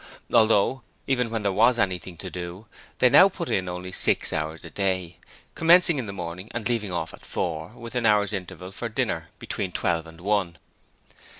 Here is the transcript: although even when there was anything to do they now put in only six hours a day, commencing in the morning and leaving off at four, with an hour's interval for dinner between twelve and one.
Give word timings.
although 0.33 0.81
even 1.05 1.29
when 1.29 1.43
there 1.43 1.51
was 1.51 1.77
anything 1.77 2.17
to 2.17 2.31
do 2.31 2.65
they 2.97 3.07
now 3.07 3.29
put 3.29 3.49
in 3.49 3.69
only 3.69 3.91
six 3.91 4.33
hours 4.33 4.63
a 4.65 4.71
day, 4.71 5.19
commencing 5.53 5.99
in 5.99 6.07
the 6.07 6.11
morning 6.11 6.47
and 6.55 6.67
leaving 6.67 6.91
off 6.91 7.13
at 7.13 7.23
four, 7.23 7.67
with 7.75 7.93
an 7.93 8.07
hour's 8.07 8.33
interval 8.33 8.71
for 8.71 8.89
dinner 8.89 9.29
between 9.37 9.71
twelve 9.71 10.07
and 10.07 10.19
one. 10.19 10.57